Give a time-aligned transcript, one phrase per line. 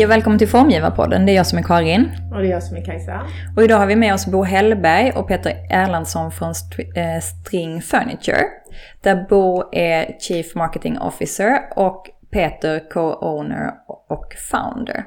[0.00, 1.26] Hej och välkommen till Formgivarpodden.
[1.26, 2.10] Det är jag som är Karin.
[2.32, 3.26] Och det är jag som är Kajsa.
[3.56, 6.54] Och idag har vi med oss Bo Hellberg och Peter Erlandsson från
[6.94, 8.44] eh, String Furniture.
[9.02, 13.72] Där Bo är Chief Marketing Officer och Peter co-owner
[14.08, 15.04] och founder.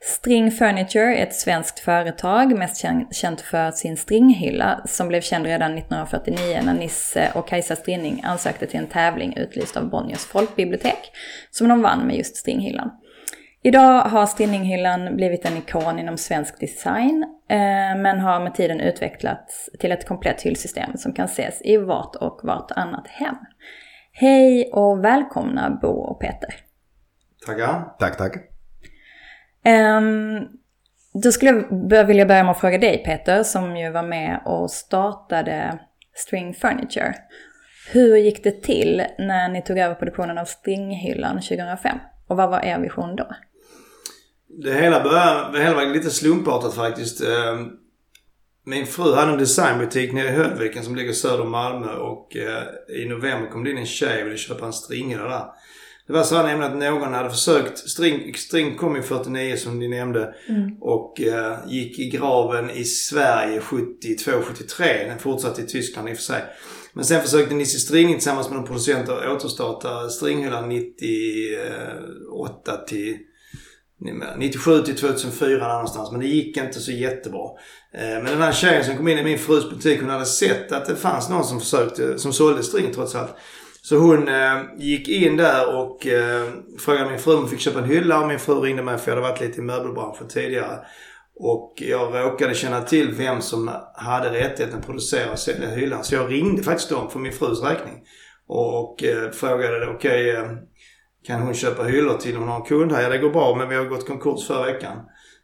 [0.00, 5.78] String Furniture är ett svenskt företag, mest känt för sin stringhylla, som blev känd redan
[5.78, 11.12] 1949 när Nisse och Kajsa Strinning ansökte till en tävling utlyst av Bonniers folkbibliotek,
[11.50, 12.90] som de vann med just stringhyllan.
[13.66, 19.70] Idag har Stinninghyllan blivit en ikon inom svensk design, eh, men har med tiden utvecklats
[19.78, 23.36] till ett komplett hyllsystem som kan ses i vart och vartannat hem.
[24.12, 26.54] Hej och välkomna Bo och Peter.
[27.46, 27.94] Tackar.
[27.98, 28.36] Tack, tack.
[29.98, 30.48] Um,
[31.22, 34.70] då skulle jag vilja börja med att fråga dig Peter, som ju var med och
[34.70, 35.78] startade
[36.14, 37.14] String Furniture.
[37.92, 41.98] Hur gick det till när ni tog över produktionen av Stringhyllan 2005?
[42.26, 43.26] Och vad var er vision då?
[44.48, 47.20] Det hela började, det hela var lite slumpartat faktiskt.
[47.20, 47.70] Ehm,
[48.64, 52.62] min fru hade en designbutik nere i Hödviken som ligger söder om Malmö och eh,
[53.02, 55.44] i november kom det in en tjej och ville köpa en stringhylla där.
[56.06, 59.88] Det var så nämligen att någon hade försökt, string, string kom ju 49 som ni
[59.88, 60.76] nämnde mm.
[60.80, 65.08] och eh, gick i graven i Sverige 72-73.
[65.08, 66.44] Den fortsatte i Tyskland i och för sig.
[66.92, 73.18] Men sen försökte Nisse String tillsammans med de producenter återstarta stringhyllan 98 till
[74.36, 76.10] 97 till 2004 någonstans.
[76.10, 77.48] Men det gick inte så jättebra.
[77.94, 80.72] Eh, men den här tjejen som kom in i min frus butik hon hade sett
[80.72, 83.34] att det fanns någon som försökte, som sålde string trots allt.
[83.82, 86.48] Så hon eh, gick in där och eh,
[86.78, 89.10] frågade min fru om hon fick köpa en hylla och min fru ringde mig för
[89.10, 90.78] jag hade varit lite i möbelbranschen tidigare.
[91.38, 96.04] Och jag råkade känna till vem som hade rättigheten att producera och sälja hyllan.
[96.04, 97.94] Så jag ringde faktiskt dem för min frus räkning.
[98.48, 100.56] Och, och frågade okej okay,
[101.26, 103.02] kan hon köpa hyllor till hon har en kund här?
[103.02, 104.96] Ja det går bra men vi har gått konkurs förra veckan.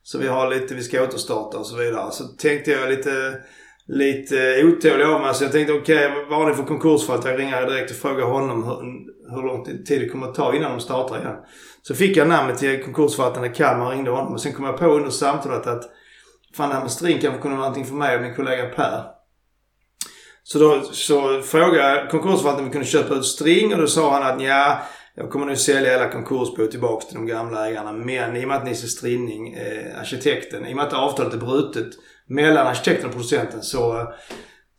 [0.03, 2.13] Så vi har lite, vi ska återstarta och så vidare.
[2.13, 3.39] Så tänkte jag lite,
[3.87, 5.35] lite otålig av mig.
[5.35, 7.21] Så jag tänkte okej okay, vad har ni för konkursfall?
[7.25, 10.71] Jag ringer direkt och frågar honom hur, hur lång tid det kommer att ta innan
[10.71, 11.37] de startar igen.
[11.83, 14.33] Så fick jag namnet till konkursförvaltaren i Kalmar och ringde honom.
[14.33, 15.85] Och sen kom jag på under samtalet att
[16.57, 19.05] fan det här med string kanske kunde vara någonting för mig och min kollega Per.
[20.43, 24.13] Så då så frågade jag konkursförvaltaren om vi kunde köpa ut string och då sa
[24.13, 24.83] han att ja
[25.15, 27.93] jag kommer nu sälja hela konkursbo tillbaka till de gamla ägarna.
[27.93, 31.39] Men i och med att Nisse Strinning, eh, arkitekten, i och med att avtalet är
[31.39, 31.89] brutet
[32.29, 34.13] mellan arkitekten och producenten så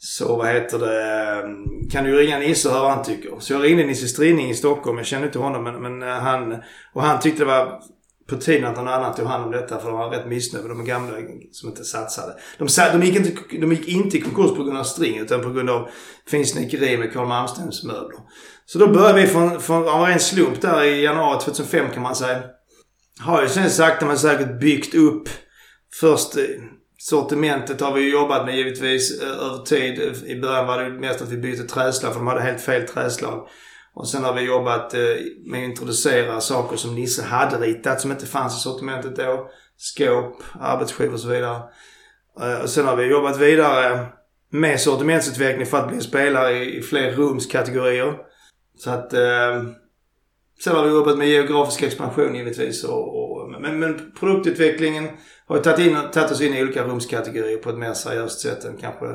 [0.06, 1.02] så vad heter det,
[1.44, 3.40] mm, kan du ringa Nisse och höra vad han tycker.
[3.40, 4.98] Så jag ringde Nisse Strinning i Stockholm.
[4.98, 6.62] Jag kände inte honom men, men eh, han,
[6.94, 7.82] och han tyckte det var
[8.30, 10.78] på tiden att någon annan tog hand om detta för de var rätt missnöjda med
[10.78, 11.18] de gamla
[11.52, 12.36] som inte satsade.
[12.58, 12.68] De,
[13.00, 15.70] de, gick inte, de gick inte i konkurs på grund av String utan på grund
[15.70, 15.90] av
[16.28, 18.20] finsnickeri med Carl Malmstens möbler.
[18.66, 22.16] Så då började vi från, från av en slump där i januari 2005 kan man
[22.16, 22.44] säga.
[23.20, 25.30] Har ju sen sakta men säkert byggt upp
[26.00, 26.44] först eh,
[26.98, 30.00] Sortimentet har vi jobbat med givetvis eh, över tid.
[30.26, 33.48] I början var det mest att vi bytte träslag för de hade helt fel träslag.
[33.96, 35.00] Och sen har vi jobbat eh,
[35.46, 39.50] med att introducera saker som Nisse hade ritat som inte fanns i sortimentet då.
[39.78, 41.62] Skåp, arbetsskivor och så vidare.
[42.42, 44.06] Eh, och sen har vi jobbat vidare
[44.50, 48.18] med sortimentsutveckling för att bli spelare i fler rumskategorier.
[48.78, 49.14] Så att...
[49.14, 49.64] Eh,
[50.64, 52.84] sen har vi jobbat med geografisk expansion givetvis.
[52.84, 55.10] Och, och, men, men produktutvecklingen
[55.48, 58.78] har tagit, in, tagit oss in i olika rumskategorier på ett mer seriöst sätt än
[58.78, 59.06] kanske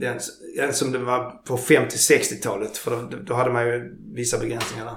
[0.00, 0.18] den,
[0.56, 2.76] den som det var på 50-60-talet.
[2.76, 4.96] För då, då, hade man ju vissa begränsningar där.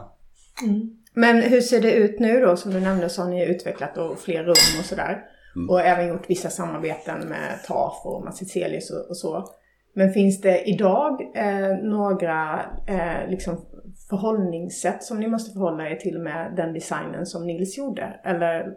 [0.70, 0.90] Mm.
[1.14, 2.58] Men hur ser det ut nu då?
[2.58, 5.22] Som du nämnde så har ni utvecklat då fler rum och sådär.
[5.56, 5.70] Mm.
[5.70, 9.54] Och även gjort vissa samarbeten med TAF och Massicelius och, och så.
[9.94, 13.66] Men finns det idag eh, några eh, liksom
[14.10, 18.19] förhållningssätt som ni måste förhålla er till med den designen som Nils gjorde?
[18.24, 18.74] Eller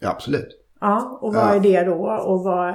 [0.00, 0.65] Ja, absolut.
[0.80, 2.24] Ja, och vad är det då?
[2.26, 2.74] Och vad...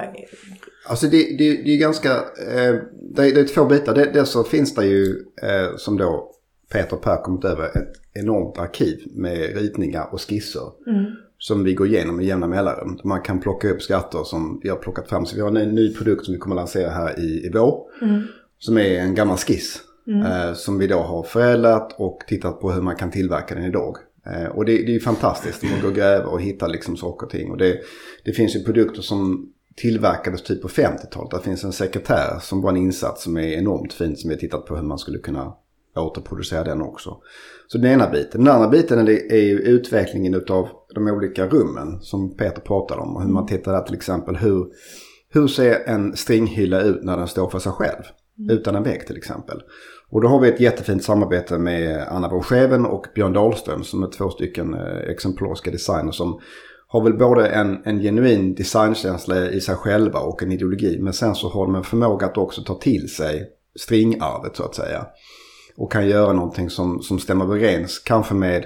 [0.88, 2.74] Alltså det, det, det är ganska, eh,
[3.14, 3.94] det, är, det är två bitar.
[3.94, 6.32] Dels så finns det ju, eh, som då
[6.72, 10.70] Peter Per kommit över, ett enormt arkiv med ritningar och skisser.
[10.86, 11.04] Mm.
[11.38, 12.98] Som vi går igenom i jämna mellanrum.
[13.04, 15.26] Man kan plocka upp skatter som vi har plockat fram.
[15.26, 17.80] Så vi har en ny produkt som vi kommer att lansera här i, i vår.
[18.02, 18.22] Mm.
[18.58, 19.80] Som är en gammal skiss.
[20.06, 20.22] Mm.
[20.22, 23.96] Eh, som vi då har förädlat och tittat på hur man kan tillverka den idag.
[24.26, 25.62] Eh, och det, det är fantastiskt.
[25.62, 27.50] Man går och gräver och hittar liksom saker och ting.
[27.50, 27.80] Och det,
[28.24, 31.30] det finns ju produkter som tillverkades typ på 50-talet.
[31.30, 34.18] Det finns en sekretär som var en insats som är enormt fint.
[34.18, 35.52] Som vi har tittat på hur man skulle kunna
[35.96, 37.16] återproducera den också.
[37.66, 38.44] Så den ena biten.
[38.44, 43.16] Den andra biten är ju utvecklingen av de olika rummen som Peter pratade om.
[43.16, 44.66] Och hur man tittar där till exempel hur,
[45.28, 48.02] hur ser en stringhylla ut när den står för sig själv?
[48.50, 49.62] Utan en vägg till exempel.
[50.12, 54.10] Och då har vi ett jättefint samarbete med Anna Borscheven och Björn Dahlström som är
[54.10, 56.40] två stycken eh, exemplariska designers som
[56.86, 60.98] har väl både en, en genuin designkänsla i sig själva och en ideologi.
[61.00, 63.50] Men sen så har de en förmåga att också ta till sig
[63.80, 65.06] stringarvet så att säga.
[65.76, 68.64] Och kan göra någonting som, som stämmer överens, kanske med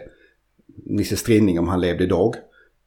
[0.86, 2.34] Nisse Strinning om han levde idag.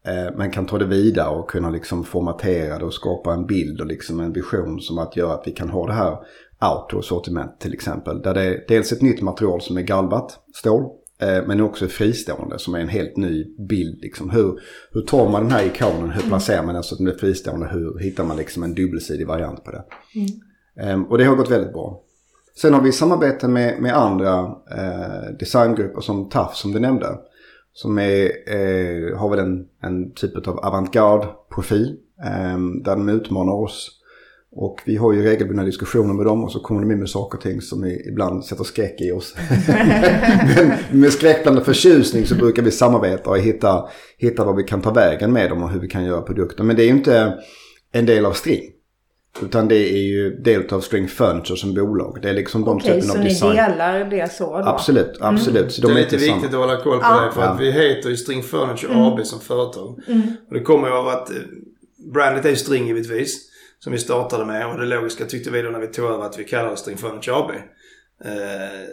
[0.05, 3.81] Eh, men kan ta det vidare och kunna liksom formatera det och skapa en bild
[3.81, 6.17] och liksom en vision som att göra att vi kan ha det här
[6.61, 8.21] outdoor-sortiment till exempel.
[8.21, 10.83] Där det är dels ett nytt material som är galvat stål.
[11.21, 14.01] Eh, men också fristående som är en helt ny bild.
[14.01, 14.29] Liksom.
[14.29, 14.59] Hur,
[14.91, 17.67] hur tar man den här ikonen, hur placerar man den så att den blir fristående?
[17.67, 19.83] Hur hittar man liksom en dubbelsidig variant på det?
[20.81, 21.05] Mm.
[21.05, 22.03] Och det har gått väldigt bra.
[22.61, 24.39] Sen har vi samarbete med, med andra
[24.71, 27.07] eh, designgrupper som TAF som du nämnde.
[27.73, 31.97] Som är, eh, har väl en, en typ av avantgarde profil.
[32.23, 33.98] Eh, där de utmanar oss
[34.51, 37.37] och vi har ju regelbundna diskussioner med dem och så kommer de in med saker
[37.37, 39.35] och ting som ibland sätter skräck i oss.
[40.55, 44.91] Men med skräckblandad förtjusning så brukar vi samarbeta och hitta, hitta vad vi kan ta
[44.91, 46.63] vägen med dem och hur vi kan göra produkter.
[46.63, 47.33] Men det är ju inte
[47.91, 48.61] en del av String.
[49.41, 52.19] Utan det är ju del av String Furniture som bolag.
[52.21, 53.23] Det är liksom de Okej, typen av design.
[53.23, 54.63] Okej, så ni delar det så då?
[54.65, 55.61] Absolut, absolut.
[55.61, 55.69] Mm.
[55.69, 57.25] Så de det är lite viktigt att hålla koll på ah.
[57.25, 57.31] det.
[57.31, 57.47] För ja.
[57.47, 59.05] att vi heter ju String Furniture mm.
[59.05, 59.99] AB som företag.
[60.07, 60.21] Mm.
[60.47, 61.35] Och det kommer ju av att eh,
[62.13, 63.48] brandet är String givetvis
[63.79, 66.39] som vi startade med och det logiska tyckte vi då när vi tog över att
[66.39, 67.51] vi kallade String Furniture AB.
[68.25, 68.89] Eh,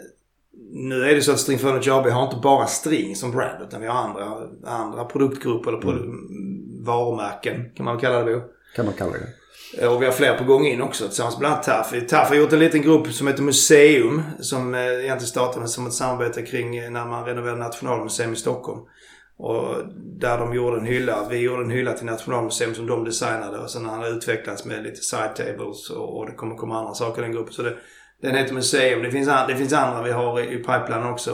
[0.71, 3.81] nu är det så att String Furniture AB har inte bara string som brand utan
[3.81, 6.85] vi har andra, andra produktgrupper eller produ mm.
[6.85, 8.41] varumärken kan man väl kalla det då.
[8.75, 9.27] Kan man kalla det.
[9.77, 11.93] Eh, och vi har fler på gång in också tillsammans bland annat TAF.
[12.09, 15.93] TAF har gjort en liten grupp som heter Museum som eh, egentligen startade som ett
[15.93, 18.81] samarbete kring eh, när man renoverade Nationalmuseum i Stockholm.
[19.39, 23.57] Och där de gjorde en hylla, vi gjorde en hylla till Nationalmuseum som de designade
[23.57, 26.93] och sen har den utvecklats med lite side tables och, och det kommer komma andra
[26.93, 27.53] saker i den gruppen.
[27.53, 27.73] Så det,
[28.21, 29.03] den heter Museum.
[29.03, 31.31] Det finns, det finns andra vi har i, i pipeline också.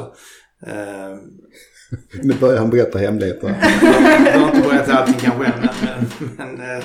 [0.67, 1.17] Uh,
[2.23, 3.47] nu börjar han berätta hemligheter.
[4.25, 6.05] jag har inte berättat allting kanske än men,
[6.38, 6.83] men, men uh,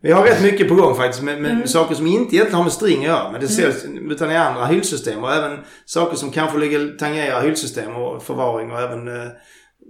[0.00, 1.66] vi har rätt mycket på gång faktiskt med, med mm.
[1.66, 3.32] saker som inte egentligen har med string att göra.
[3.32, 4.10] Men det säljs, mm.
[4.10, 8.80] utan i andra hyllsystem och även saker som kanske ligger, tangerar hyllsystem och förvaring och
[8.80, 9.28] även uh,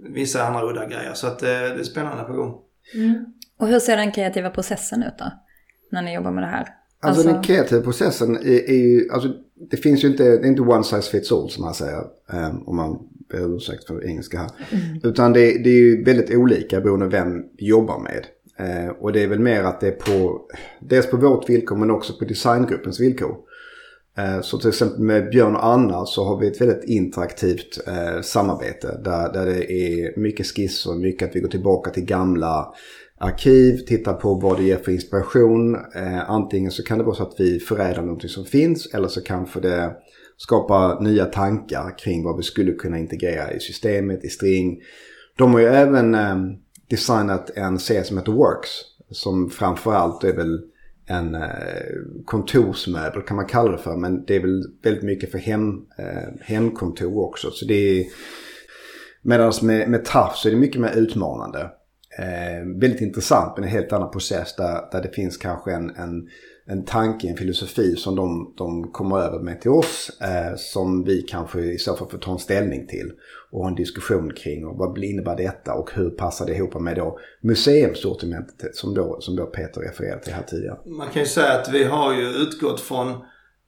[0.09, 1.13] vissa andra udda grejer.
[1.13, 2.55] Så att, eh, det är spännande på gång.
[2.95, 3.25] Mm.
[3.59, 5.31] Och hur ser den kreativa processen ut då?
[5.91, 6.59] När ni jobbar med det här?
[6.59, 9.33] Alltså, alltså den kreativa processen är, är ju, alltså
[9.71, 12.03] det finns ju inte, det är inte one size fits all som man säger.
[12.33, 12.99] Um, om man
[13.29, 14.51] ber ursäkt för engelska här.
[14.71, 14.99] Mm.
[15.03, 18.25] Utan det, det, är ju väldigt olika beroende på vem vi jobbar med.
[18.59, 20.41] Uh, och det är väl mer att det är på,
[20.79, 23.37] dels på vårt villkor men också på designgruppens villkor.
[24.17, 28.21] Eh, så till exempel med Björn och Anna så har vi ett väldigt interaktivt eh,
[28.21, 32.73] samarbete där, där det är mycket skisser, mycket att vi går tillbaka till gamla
[33.19, 35.75] arkiv, tittar på vad det ger för inspiration.
[35.75, 39.21] Eh, antingen så kan det vara så att vi förädlar någonting som finns eller så
[39.21, 39.91] kanske det
[40.37, 44.79] skapar nya tankar kring vad vi skulle kunna integrera i systemet, i string.
[45.37, 46.35] De har ju även eh,
[46.89, 48.69] designat en serie som heter Works
[49.11, 50.61] som framförallt är väl
[51.07, 51.41] en eh,
[52.25, 53.97] kontorsmöbel kan man kalla det för.
[53.97, 57.51] Men det är väl väldigt mycket för hem, eh, hemkontor också.
[57.51, 58.05] Så det är,
[59.21, 61.59] Medan med, med TAF så är det mycket mer utmanande.
[62.19, 66.27] Eh, väldigt intressant men en helt annan process där, där det finns kanske en, en
[66.69, 70.21] en tanke, en filosofi som de, de kommer över med till oss.
[70.21, 73.11] Eh, som vi kanske i så fall får ta en ställning till.
[73.51, 76.95] Och ha en diskussion kring och vad innebär detta och hur passar det ihop med
[76.95, 80.77] då museumsortimentet som då, som då Peter refererade till här tidigare.
[80.85, 83.13] Man kan ju säga att vi har ju utgått från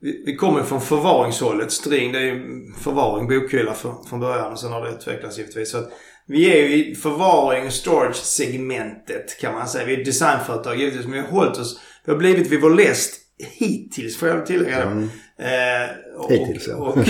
[0.01, 1.71] vi, vi kommer från förvaringshållet.
[1.71, 2.43] String det är ju
[2.79, 5.71] förvaring, bokhylla för, från början och sen har det utvecklats givetvis.
[5.71, 5.89] Så att
[6.27, 9.85] vi är ju i förvaring storage-segmentet kan man säga.
[9.85, 12.69] Vi är ett designföretag givetvis men vi har hållit oss vi har blivit vid vår
[12.69, 14.81] läst hittills får jag tillägga.
[14.81, 15.09] Mm.
[15.37, 16.75] Eh, och, hittills ja.
[16.75, 17.07] Och, och,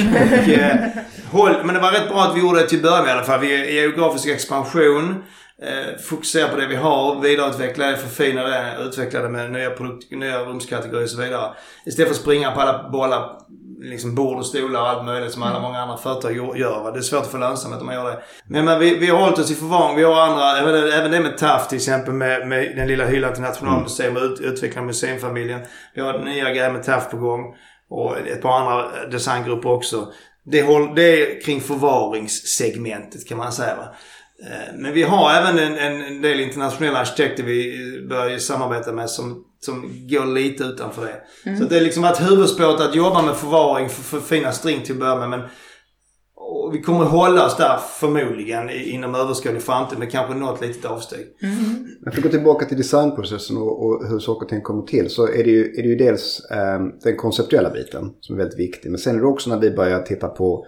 [0.49, 0.87] eh,
[1.31, 3.39] håll, men det var rätt bra att vi gjorde det till början i alla fall.
[3.39, 5.23] Vi är geografisk expansion.
[5.61, 10.11] Eh, fokusera på det vi har, vidareutveckla det, förfina det, utveckla det med nya, produkt,
[10.11, 11.53] nya rumskategorier och så vidare.
[11.85, 13.39] Istället för att springa på alla bollar
[13.81, 15.61] liksom bord och stolar och allt möjligt som alla mm.
[15.61, 16.91] många andra företag gör.
[16.91, 18.21] Det är svårt att få lönsamhet om man gör det.
[18.47, 19.95] Men, men vi, vi har hållit oss i förvaring.
[19.95, 23.33] Vi har andra, även, även det med TAF till exempel med, med den lilla hyllan
[23.33, 25.61] till Nationalmuseum och ut, utveckla museumfamiljen.
[25.95, 27.55] Vi har nya grejer med TAF på gång.
[27.89, 30.07] Och ett par andra designgrupper också.
[30.45, 33.75] Det, håll, det är kring förvaringssegmentet kan man säga.
[33.75, 33.95] Va?
[34.43, 39.45] Eh, men vi har även en, en del internationella arkitekter vi börjar samarbeta med som
[39.59, 41.49] som går lite utanför det.
[41.49, 41.59] Mm.
[41.59, 44.93] Så det är liksom varit huvudspåret att jobba med förvaring för, för fina string till
[44.93, 45.29] att börja med.
[45.29, 45.41] Men
[46.69, 51.27] och vi kommer hålla oss där förmodligen inom överskådlig framtid med kanske något litet avsteg.
[51.41, 51.87] Mm.
[52.01, 55.09] Men för att gå tillbaka till designprocessen och, och hur saker och ting kommer till
[55.09, 58.59] så är det ju, är det ju dels eh, den konceptuella biten som är väldigt
[58.59, 58.89] viktig.
[58.89, 60.65] Men sen är det också när vi börjar titta på,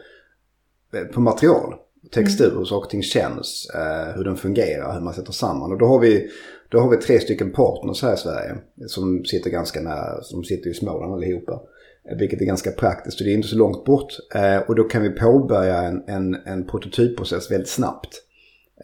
[0.94, 1.74] eh, på material,
[2.12, 5.72] textur, hur saker och ting känns, eh, hur den fungerar, hur man sätter samman.
[5.72, 6.30] Och då har vi,
[6.72, 8.56] då har vi tre stycken partners här i Sverige
[8.88, 11.62] som sitter ganska nära, som sitter i Småland allihopa.
[12.10, 14.14] Eh, vilket är ganska praktiskt och det är inte så långt bort.
[14.36, 18.10] Eh, och då kan vi påbörja en, en, en prototypprocess väldigt snabbt.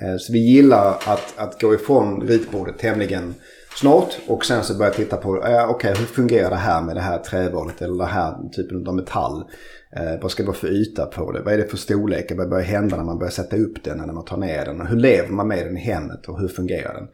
[0.02, 3.34] Eh, så vi gillar att, att gå ifrån ritbordet tämligen
[3.76, 7.02] snart och sen så börja titta på, eh, okej hur fungerar det här med det
[7.02, 9.44] här trävalet eller den här typen av metall?
[9.96, 11.42] Eh, vad ska det vara för yta på det?
[11.42, 12.36] Vad är det för storlekar?
[12.36, 14.88] Vad börjar hända när man börjar sätta upp den eller när man tar ner den?
[14.88, 17.08] Hur lever man med den i hemmet och hur fungerar den?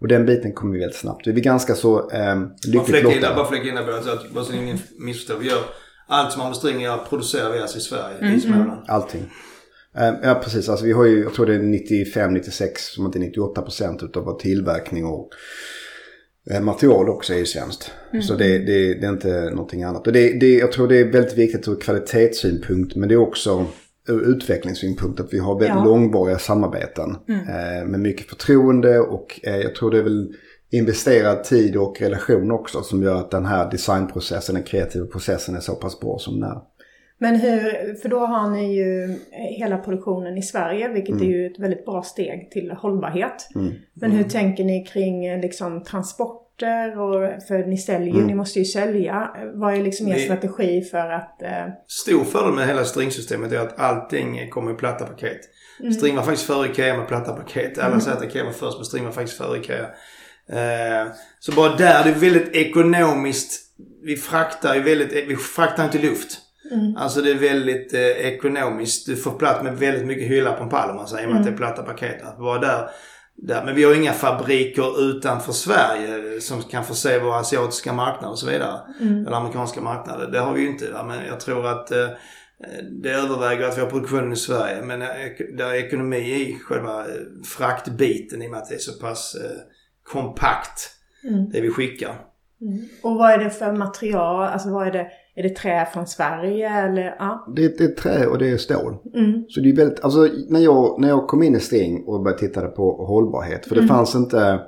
[0.00, 1.26] Och den biten kommer vi väldigt snabbt.
[1.26, 3.34] Vi är ganska så eh, Bara lyckligt lottade.
[3.34, 5.38] bara flika in där bara så att bara så ingen missförstår.
[5.40, 5.58] Vi gör
[6.08, 8.34] allt som har med string att göra producerar vi alltså i Sverige, Mm.
[8.34, 8.80] i Småland.
[8.88, 9.30] Allting.
[9.98, 13.62] Eh, Ja precis, alltså vi har ju, jag tror det är 95-96, som inte 98
[13.62, 15.30] procent utav vår tillverkning och
[16.50, 17.90] eh, material också är i tjänst.
[18.28, 20.06] Så det, det, det är inte någonting annat.
[20.06, 23.66] Och det, det, jag tror det är väldigt viktigt ur kvalitetssynpunkt men det är också
[24.08, 25.84] ur utvecklingssynpunkt att vi har väldigt Ja.
[25.84, 27.16] långvariga samarbeten.
[27.28, 30.32] Eh, med mycket förtroende och eh, jag tror det är väl
[30.72, 35.60] investerad tid och relation också som gör att den här designprocessen, den kreativa processen är
[35.60, 36.58] så pass bra som den är.
[37.22, 39.18] Men hur, för då har ni ju
[39.58, 43.48] hela produktionen i Sverige, vilket är ju ett väldigt bra steg till hållbarhet.
[43.94, 46.49] Men hur tänker ni kring liksom transporter
[46.98, 49.30] och, för ni säljer ju, ni måste ju sälja.
[49.54, 51.42] Vad är liksom er Vi- strategi för att...
[51.42, 55.40] Eh, Stor fördel med hela stringsystemet är att allting kommer i platta paket.
[55.98, 57.78] String var faktiskt före Ikea med platta paket.
[57.78, 59.86] Alla säger att Ikea var först men string var faktiskt före Ikea.
[60.52, 61.08] Eh,
[61.40, 63.60] så bara där, det är väldigt ekonomiskt.
[64.04, 66.38] Vi fraktar ju väldigt, vi fraktar inte luft.
[66.96, 69.06] Alltså det är väldigt eh, ekonomiskt.
[69.06, 71.30] Du får plats med väldigt mycket hyllar på en pall om man säger, i och
[71.30, 72.22] med att det är platta paket.
[72.22, 72.90] Att vara där,
[73.42, 73.64] där.
[73.64, 78.46] Men vi har inga fabriker utanför Sverige som kan förse våra asiatiska marknader och så
[78.46, 78.80] vidare.
[79.00, 80.30] Eller amerikanska marknader.
[80.30, 80.92] Det har vi ju inte.
[80.92, 81.02] Va?
[81.02, 82.08] Men jag tror att eh,
[83.02, 84.82] det överväger att vi har produktionen i Sverige.
[84.82, 85.08] Men eh,
[85.56, 87.14] det är ekonomi i själva eh,
[87.56, 89.60] fraktbiten i och med att det är så pass eh,
[90.02, 90.90] kompakt.
[91.52, 92.20] Det vi skickar.
[93.02, 94.48] och vad är det för material?
[94.48, 95.10] Alltså vad är det?
[95.34, 97.16] Är det trä från Sverige eller?
[97.18, 97.46] Ja.
[97.56, 98.96] Det, det är trä och det är stål.
[99.14, 99.44] Mm.
[99.48, 102.40] Så det är väldigt, alltså när jag, när jag kom in i String och började
[102.40, 103.66] titta på hållbarhet.
[103.66, 104.60] För det fanns inte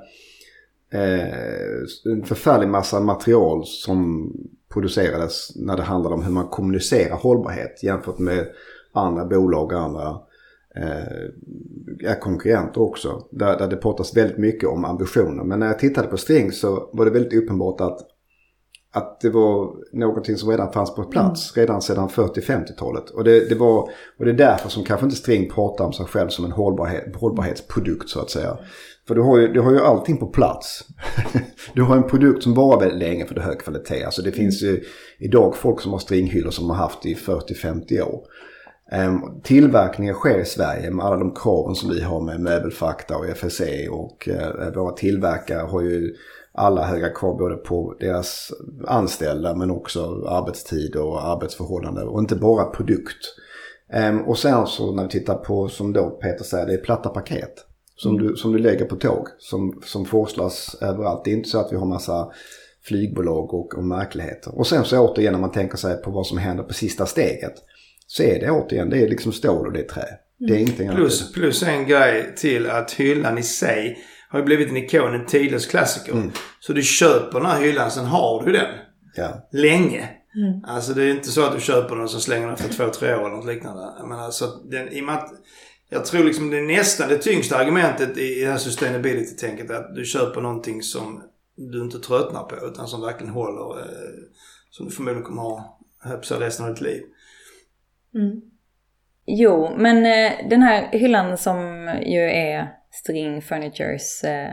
[0.93, 4.31] eh, en förfärlig massa material som
[4.73, 8.47] producerades när det handlade om hur man kommunicerar hållbarhet jämfört med
[8.93, 10.19] andra bolag och andra
[10.75, 13.27] eh, konkurrenter också.
[13.31, 15.43] Där, där det pratas väldigt mycket om ambitioner.
[15.43, 17.99] Men när jag tittade på String så var det väldigt uppenbart att
[18.93, 23.09] att det var någonting som redan fanns på plats redan sedan 40-50-talet.
[23.09, 26.05] Och det, det var, och det är därför som kanske inte String pratar om sig
[26.05, 28.57] själv som en hållbarhet, hållbarhetsprodukt så att säga.
[29.07, 30.83] För du har ju, du har ju allting på plats.
[31.73, 34.03] du har en produkt som varar väldigt länge för det hög kvalitet.
[34.03, 34.83] Alltså det finns ju
[35.19, 38.21] idag folk som har stringhyllor som har haft i 40-50 år.
[38.91, 43.25] Um, tillverkningen sker i Sverige med alla de kraven som vi har med möbelfakta och
[43.29, 46.15] FSC och eh, våra tillverkare har ju
[46.53, 48.51] alla höga krav både på deras
[48.87, 53.35] anställda men också arbetstid och arbetsförhållanden och inte bara produkt.
[53.93, 57.09] Ehm, och sen så när vi tittar på, som då Peter säger, det är platta
[57.09, 57.53] paket.
[57.95, 61.21] Som, du, som du lägger på tåg, som, som forslas överallt.
[61.25, 62.31] Det är inte så att vi har massa
[62.83, 64.57] flygbolag och, och märkligheter.
[64.57, 67.53] Och sen så återigen när man tänker sig på vad som händer på sista steget.
[68.07, 70.05] Så är det återigen, det är liksom stål och det är trä.
[70.37, 70.99] Det är ingenting annat.
[70.99, 73.97] Plus, plus en grej till att hyllan i sig
[74.33, 76.31] har ju blivit en ikon, en tidlös klassiker.
[76.59, 78.65] Så du köper den här hyllan, sen har du den
[79.15, 79.47] Ja.
[79.51, 80.09] länge.
[80.67, 82.89] Alltså det är inte så att du köper den och så slänger den efter två,
[82.89, 83.93] tre år eller något liknande.
[84.07, 85.29] Men alltså, den, i och med att,
[85.89, 89.71] jag tror liksom det är nästan det tyngsta argumentet i, i det här sustainability-tänket.
[89.71, 91.23] Att du köper någonting som
[91.55, 93.79] du inte tröttnar på utan som verkligen håller.
[93.79, 93.85] Eh,
[94.69, 97.01] som du förmodligen kommer ha höll jag på resten av ditt liv.
[99.25, 101.57] Jo, men eh, den här hyllan som
[102.05, 104.49] ju är String Furnitures eh,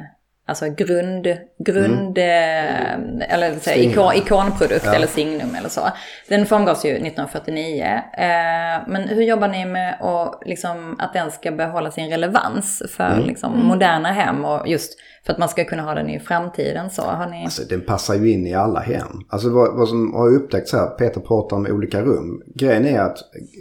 [0.47, 1.27] alltså grund,
[1.59, 2.95] grund eh,
[3.35, 3.93] eller säga, Signum.
[3.93, 4.95] ikon, ikonprodukt Ja.
[4.95, 5.81] eller signum eller så.
[6.29, 7.85] Den formgavs ju 1949.
[8.19, 13.23] Eh, men hur jobbar ni med att, liksom, att den ska behålla sin relevans för
[13.27, 17.03] liksom, moderna hem och just för att man ska kunna ha den i framtiden så?
[17.03, 17.45] Har ni...
[17.45, 19.07] Alltså den passar ju in i alla hem.
[19.29, 22.43] Alltså vad, vad som har upptäckts här, Peter pratar om olika rum.
[22.55, 23.19] Grejen är att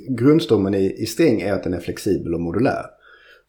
[0.10, 2.86] grundstommen i, i string är att den är flexibel och modulär.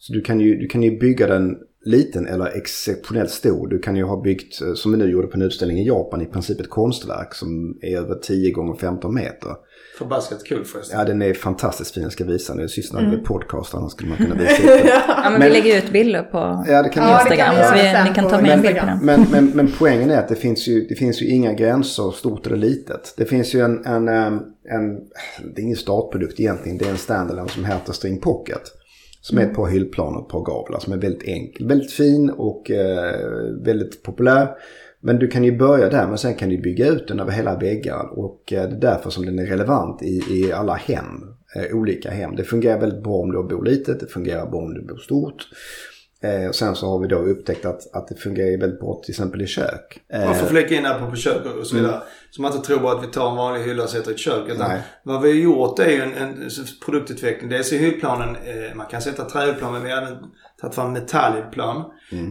[0.03, 3.69] Så du kan ju, du kan ju bygga den liten eller exceptionellt stor.
[3.69, 6.21] Du kan ju ha byggt, eh, som vi nu gjorde på en utställning i Japan,
[6.23, 9.51] i princip ett konstverk som är över 10 gånger 15 meter.
[9.99, 10.99] Förbaskat kul förresten.
[10.99, 12.03] Ja, den är fantastiskt fin.
[12.03, 12.61] Jag ska visa den.
[12.63, 13.13] Jag sysslar Mm.
[13.13, 14.87] med podcast, annars skulle man kunna visa den.
[14.87, 17.29] Ja, men, Men- vi lägger ut bilder på Ja, det kan Ja, göra.
[17.31, 18.99] det kan vi Så vi, ni kan ta med en bild på den.
[19.03, 22.47] Men, men, men poängen är att det finns, ju, det finns ju inga gränser, stort
[22.47, 23.15] eller litet.
[23.17, 24.41] Det finns ju en, en, em,
[24.71, 24.97] en
[25.55, 28.63] det är ingen startprodukt egentligen, det är en standalone som heter String Pocket.
[29.21, 31.67] Som är ett par hyllplan och ett par gavlar som är väldigt enkel.
[31.67, 33.15] Väldigt fin och eh,
[33.63, 34.49] väldigt populär.
[35.01, 37.59] Men du kan ju börja där men sen kan du bygga ut den över hela
[37.59, 38.19] väggar.
[38.19, 41.23] Och eh, det är därför som den är relevant i, i alla hem.
[41.57, 42.37] Eh, olika hem.
[42.37, 45.49] Det fungerar väldigt bra om du bor litet, det fungerar bra om du bor stort.
[46.23, 49.13] Eh, och sen så har vi då upptäckt att, att det fungerar väldigt bra till
[49.13, 50.01] exempel i kök.
[50.13, 52.03] Eh, Man får flika in här på kök och så vidare.
[52.31, 54.21] Så man inte tror bara att vi tar en vanlig hylla och sätter i ett
[54.21, 54.49] kök.
[54.49, 54.81] Utan Nej.
[55.03, 56.51] vad vi har gjort är ju en, en
[56.85, 57.51] produktutveckling.
[57.51, 60.17] Dels i hyllplanen, eh, man kan sätta trähyllplan men vi har även
[60.61, 61.77] tagit fram metallhyllplan.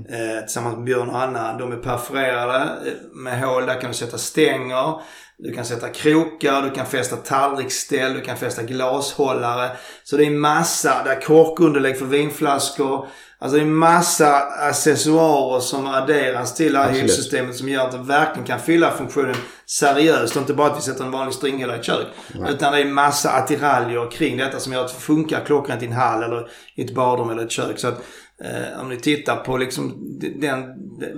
[0.09, 1.57] Eh, tillsammans med Björn och Anna.
[1.57, 3.65] De är perforerade eh, med hål.
[3.65, 5.01] Där kan du sätta stänger.
[5.37, 9.69] Du kan sätta krokar, du kan fästa tallriksställ, du kan fästa glashållare.
[10.03, 13.07] Så det är massa, det är korkunderlägg för vinflaskor.
[13.41, 17.03] Alltså det är massa accessoarer som adderas till det här Absolut.
[17.03, 20.35] hyllsystemet som gör att det verkligen kan fylla funktionen seriöst.
[20.35, 22.07] Och inte bara att vi sätter en vanlig stringhylla i ett kök.
[22.49, 25.91] Utan det är massa attiraljer kring detta som gör att det funkar klockrent i en
[25.91, 27.79] hall eller i ett badrum eller ett kök.
[27.79, 28.01] Så att
[28.43, 29.95] eh, om ni tittar på liksom
[30.35, 30.63] den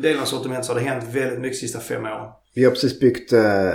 [0.01, 2.31] delen av sortimentet så har det hänt väldigt mycket de sista fem åren.
[2.53, 3.69] Vi har precis byggt eh,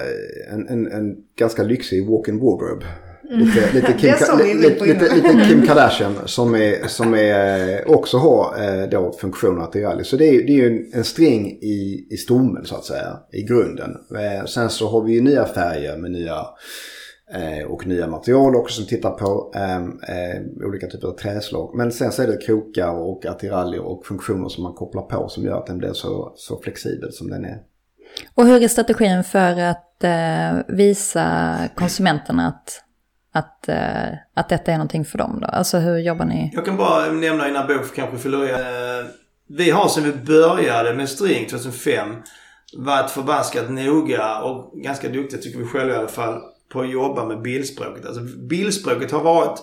[0.53, 2.87] en, en, en ganska lyxig walk-in wardrobe.
[3.31, 8.63] Lite, lite, Kim, Det lite, lite, Kim Kardashian som, är, som är, eh, också har
[8.63, 10.05] eh, då funktioner attiraljer.
[10.05, 13.43] Så det är, det är ju en, string i, i stommen så att säga, i
[13.43, 13.91] grunden.
[14.15, 16.47] Eh, sen så har vi ju nya färger med nya
[17.69, 21.75] och nya material också som tittar på eh, eh, olika typer av träslag.
[21.77, 25.45] Men sen så är det krokar och attiraljer och funktioner som man kopplar på som
[25.45, 27.59] gör att den blir så, så flexibel som den är.
[28.35, 32.83] Och hur är strategin för att eh, visa konsumenterna att,
[33.39, 35.47] att, eh, att detta är någonting för dem då?
[35.47, 36.51] Alltså hur jobbar ni?
[36.55, 39.01] Jag kan bara nämna innan Bo kanske förlorar.
[39.01, 39.07] Eh,
[39.49, 42.17] Vi har sedan vi började med String 2005
[42.77, 46.41] varit förbaskat noga och ganska duktiga tycker vi själva i alla fall
[46.73, 48.07] på att jobba med bildspråket.
[48.07, 49.59] Alltså bildspråket har varit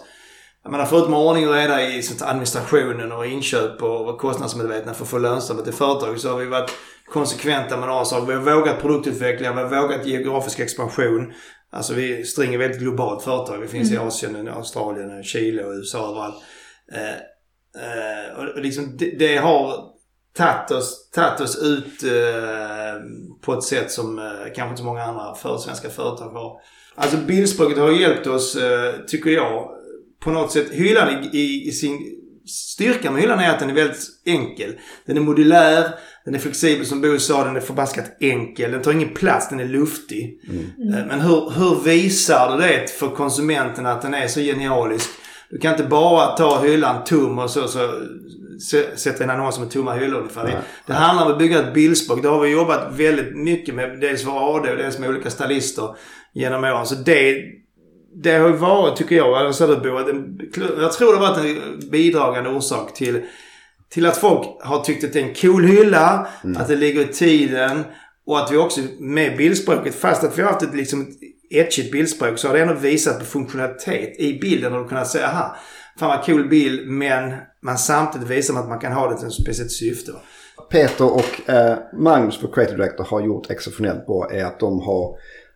[0.63, 5.17] jag menar förutom ordning och reda i administrationen och inköp och kostnadsmedvetna för att få
[5.17, 6.71] lönsamhet i företaget så har vi varit
[7.13, 8.25] konsekventa med några saker.
[8.25, 11.33] Vi har vågat produktutveckling, vi har vågat geografisk expansion.
[11.73, 13.57] Alltså vi String är väldigt globalt företag.
[13.57, 16.35] Vi finns i Asien, Australien, Chile och USA överallt.
[16.91, 17.13] Eh,
[17.83, 19.93] eh, och liksom det, det har
[20.37, 23.01] tagit oss, tagit oss ut eh,
[23.41, 26.61] på ett sätt som eh, kanske inte så många andra för, svenska företag har.
[26.95, 29.69] Alltså bildspråket har hjälpt oss, eh, tycker jag,
[30.19, 30.71] på något sätt.
[30.71, 31.99] Hyllan i, i, i sin
[32.45, 34.79] styrka med hyllan är att den är väldigt enkel.
[35.05, 35.89] Den är modulär,
[36.25, 38.71] den är flexibel som Bo sa, den är förbaskat enkel.
[38.71, 40.39] Den tar ingen plats, den är luftig.
[40.49, 45.09] Eh, Men hur, hur visar du det för konsumenten att den är så genialisk?
[45.49, 47.89] Du kan inte bara ta hyllan tom och så, så
[48.95, 50.43] sätta in annonser med tomma hyllor ungefär.
[50.47, 52.21] Det, det handlar om att bygga ett bildspråk.
[52.21, 53.99] Det har vi jobbat väldigt mycket med.
[53.99, 55.95] Dels för AD och dels med olika stylister
[56.33, 56.85] genom åren.
[56.85, 57.41] Så det,
[58.23, 60.39] det har ju varit, tycker jag, eller så du Bo, en-
[60.81, 63.21] jag tror det har varit en bidragande orsak till,
[63.93, 66.27] till att folk har tyckt att det är en cool hylla,
[66.57, 67.83] att det ligger i tiden
[68.25, 71.91] och att vi också med bildspråket, fast att vi har haft ett liksom ett etchigt
[71.91, 75.55] bildspråk så har det ändå visat på funktionalitet i bilden och kunnat säga aha,
[75.99, 79.33] fan vad cool bild men man samtidigt visar att man kan ha det till ett
[79.33, 80.11] speciellt syfte.
[80.71, 85.15] Peter och eh, Magnus på Creative Director har gjort exceptionellt bra är att de har,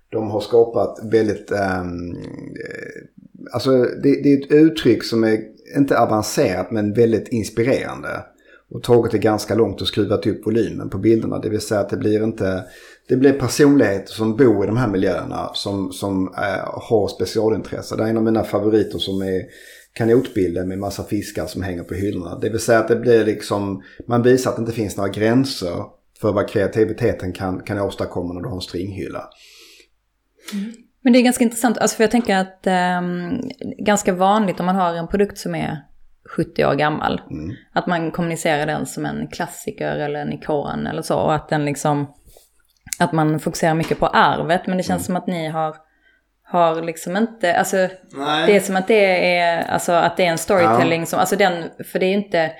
[0.09, 3.01] de har skapat väldigt, ehm, eh,
[3.53, 8.23] alltså det, det är ett uttryck som är inte avancerat men väldigt inspirerande.
[8.69, 11.39] Och tagit det ganska långt och skruvat upp volymen på bilderna.
[11.39, 12.63] Det vill säga att det blir inte,
[13.07, 17.95] det blir personligheter som bor i de här miljöerna som, som eh, har specialintresse.
[17.95, 19.43] Det är en av mina favoriter som är
[19.93, 22.39] kanotbilden med massa fiskar som hänger på hyllorna.
[22.39, 25.83] Det vill säga att det blir liksom, man visar att det inte finns några gränser
[26.21, 29.29] för vad kreativiteten kan, kan åstadkomma när du har en stringhylla.
[30.53, 30.71] Mm.
[31.07, 33.41] Men det är ganska intressant, alltså för jag tänker att ehm,
[33.77, 35.83] ganska vanligt om man har en produkt som är
[36.35, 37.21] 70 år gammal.
[37.73, 41.15] Att man kommunicerar den som en klassiker eller en ikon eller så.
[41.15, 42.13] Och att den liksom,
[42.99, 44.67] att man fokuserar mycket på arvet.
[44.67, 45.75] Men det känns som att ni har,
[46.43, 48.47] har liksom inte, alltså Nej.
[48.47, 51.63] det är som att det är, alltså att det är en storytelling som, alltså den,
[51.91, 52.51] för det är ju inte,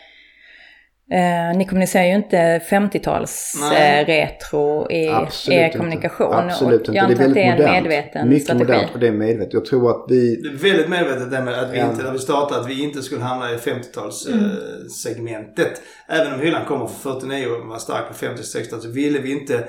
[1.11, 4.01] Eh, ni kommunicerar ju inte 50-tals Nej.
[4.01, 5.77] eh, retro i Absolut er inte.
[5.77, 6.33] kommunikation.
[6.33, 6.97] Absolut och inte.
[6.97, 7.83] jag antar att det är en modernt.
[7.83, 8.65] medveten Mycket strategi.
[8.65, 9.53] modernt och det är medvetet.
[9.53, 10.35] Jag tror att vi...
[10.35, 13.01] Det är väldigt medvetet det med att vi inte, när vi startade, att vi inte
[13.01, 15.71] skulle hamna i 50-talssegmentet.
[16.09, 19.67] Även om hyllan kommer från 49 och var stark på 50-60 så ville vi inte...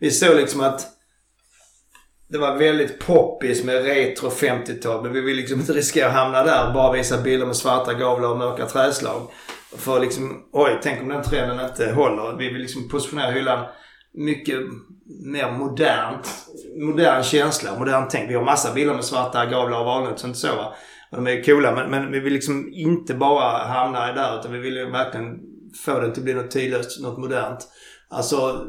[0.00, 0.86] Vi såg liksom att
[2.30, 5.02] det var väldigt poppis med retro 50-tal.
[5.02, 7.94] Men vi vill liksom inte riskera att hamna där och bara visa bilder med svarta
[7.94, 9.22] gavlar och mörka träslag.
[9.78, 12.36] För liksom, oj, tänk om den trenden inte håller.
[12.36, 13.66] Vi vill liksom positionera hyllan
[14.14, 14.58] mycket
[15.24, 16.28] mer modernt.
[16.76, 18.30] Modern känsla, modern tänk.
[18.30, 20.74] Vi har massa bilder med svarta gavlar och valnöt, sånt så va.
[21.10, 24.58] Och de är coola men, men vi vill liksom inte bara hamna där utan vi
[24.58, 25.38] vill ju verkligen
[25.84, 27.68] få det till att bli något tidlöst, något modernt.
[28.10, 28.66] Alltså,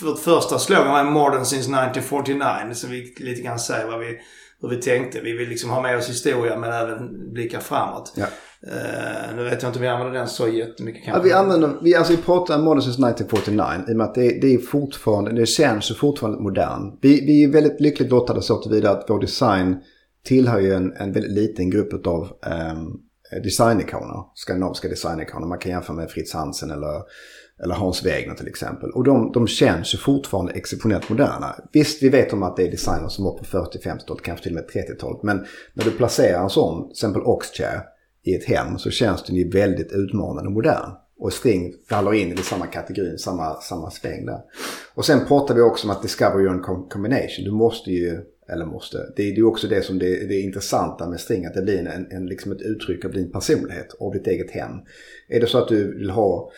[0.00, 2.74] för första slogan var Modern since 1949.
[2.74, 4.18] Som vi lite grann säger vad vi,
[4.60, 5.20] hur vi tänkte.
[5.20, 8.12] Vi vill liksom ha med oss historia men även blicka framåt.
[8.16, 8.26] Ja.
[8.66, 11.94] Uh, nu vet jag inte om vi använder den så jättemycket Ja, vi använder, vi,
[11.94, 15.32] alltså vi pratar om Modern since 1949 i och med att det, det är fortfarande,
[15.32, 16.98] det känns ju fortfarande modern.
[17.02, 19.76] Vi, vi är väldigt lyckligt lottade så tillvida att vår design
[20.24, 25.46] tillhör ju en, en väldigt liten grupp av um, ehm, designikoner, skandinaviska designikoner.
[25.46, 27.02] Man kan jämföra med Fritz Hansen eller,
[27.64, 28.90] eller Hans Wegner till exempel.
[28.90, 31.54] Och de, de känns ju fortfarande exceptionellt moderna.
[31.72, 34.64] Visst, vi vet om att det är designers som var på 40-50-talet, kanske till och
[34.74, 35.22] med 30-talet.
[35.22, 37.82] Men när du placerar en sån, till exempel Oxchair,
[38.22, 40.90] i ett hem så känns den ju väldigt utmanande och modern.
[41.18, 44.40] Och String faller in i samma kategori, samma, samma sväng där.
[44.94, 47.44] Och sen pratar vi också om att discover your own combination.
[47.44, 51.08] Du måste ju, eller måste, det är ju också det som det, det är intressanta
[51.08, 54.26] med String, att det blir en, en, liksom ett uttryck av din personlighet, av ditt
[54.26, 54.72] eget hem.
[55.28, 56.50] Är det så att du vill ha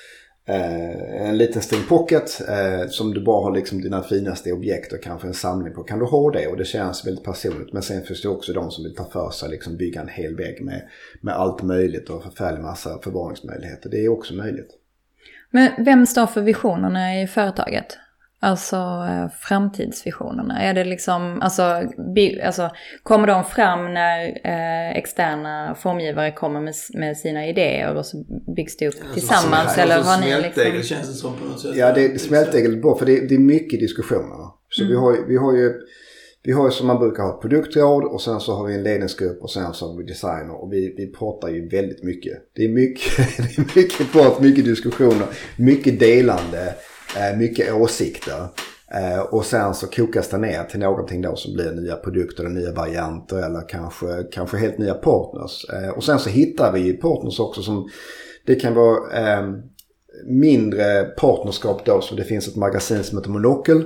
[0.50, 5.02] Eh, en liten string pocket eh, som du bara har liksom dina finaste objekt och
[5.02, 5.82] kanske en samling på.
[5.82, 7.72] Kan du ha det och det känns väldigt personligt.
[7.72, 10.36] Men sen finns det också de som vill ta för sig liksom bygga en hel
[10.36, 10.82] vägg med,
[11.20, 13.90] med allt möjligt och förfärlig massa förvaringsmöjligheter.
[13.90, 14.70] Det är också möjligt.
[15.50, 17.98] Men vem står för visionerna i företaget?
[18.42, 20.62] Alltså eh, framtidsvisionerna.
[20.62, 21.83] Är det liksom, alltså,
[22.14, 22.70] by, alltså
[23.03, 28.24] kommer de fram när eh, externa formgivare kommer med, med sina idéer och så
[28.57, 29.74] byggs det upp tillsammans?
[29.74, 30.96] Som- eller som har ni smältdegel liksom...
[30.96, 31.76] känns det som på något sätt.
[31.76, 34.46] Ja, det är smältdegel är bra för det, det är mycket diskussioner.
[34.68, 35.72] Så vi, har, vi har ju
[36.42, 38.83] vi har ju som man brukar ha ett produktråd och sen så har vi en
[38.83, 42.33] ledningsgrupp och sen så har vi designer och vi, vi pratar ju väldigt mycket.
[42.57, 45.26] Det är mycket, det är mycket prat, mycket diskussioner,
[45.57, 46.74] mycket delande,
[47.16, 48.46] Eh, mycket åsikter.
[48.94, 52.73] Eh, och sen så kokas det ner till någonting då som blir nya produkter, nya
[52.73, 55.66] varianter eller kanske, kanske helt nya partners.
[55.73, 57.88] Eh, och sen så hittar vi partners också som,
[58.46, 59.01] det kan vara
[60.25, 62.01] mindre partnerskap då.
[62.01, 63.83] Så det finns ett magasin som heter Monocle.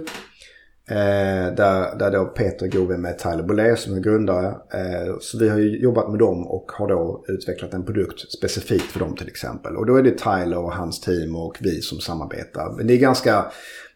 [0.88, 4.47] Eh, där, där då Peter vän med Tyler Boulay som är grundare.
[4.49, 8.92] Eh, så vi har ju jobbat med dem och har då utvecklat en produkt specifikt
[8.92, 9.77] för dem till exempel.
[9.77, 12.75] Och då är det Tyler och hans team och vi som samarbetar.
[12.77, 13.47] Men det är ganska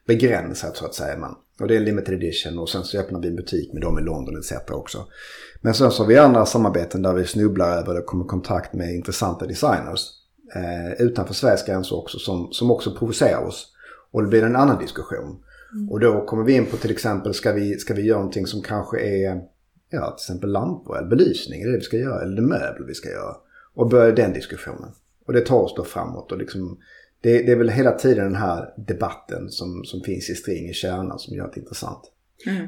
[0.07, 1.19] begränsat så att säga.
[1.19, 1.35] Man.
[1.61, 3.99] Och det är en limited edition och sen så öppnar vi en butik med dem
[3.99, 4.53] i London etc.
[4.71, 5.07] också.
[5.61, 8.75] Men sen så har vi andra samarbeten där vi snubblar över och kommer i kontakt
[8.75, 10.11] med intressanta designers.
[10.55, 13.73] Eh, utanför Sveriges gränser också som, som också provocerar oss.
[14.11, 15.39] Och det blir en annan diskussion.
[15.91, 18.63] Och då kommer vi in på till exempel, ska vi, ska vi göra någonting som
[18.63, 19.41] kanske är,
[19.91, 22.23] ja till exempel lampor eller belysning, är det det vi ska göra?
[22.23, 23.37] Eller möbler vi ska göra?
[23.75, 24.91] Och börja den diskussionen.
[25.27, 26.79] Och det tar oss då framåt och liksom,
[27.21, 30.73] det, det är väl hela tiden den här debatten som, som finns i string i
[30.73, 32.13] kärnan som gör det intressant.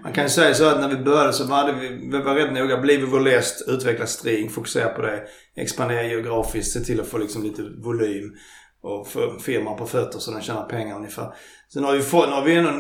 [0.02, 2.52] Man kan ju säga så att när vi började så var vi, vi var rätt
[2.52, 2.80] noga.
[2.80, 5.22] Bli voläst, utveckla string, fokusera på det.
[5.54, 8.34] Expandera geografiskt, se till att få liksom lite volym.
[8.83, 9.09] Och
[9.43, 11.35] firman på fötter så den tjänar pengar ungefär.
[11.73, 12.71] Sen har vi, fått, nu har vi ändå